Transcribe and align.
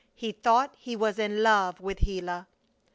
He 0.15 0.31
thought 0.31 0.73
he 0.79 0.95
was 0.95 1.19
in 1.19 1.43
love 1.43 1.79
with 1.79 1.99
Gila! 1.99 2.47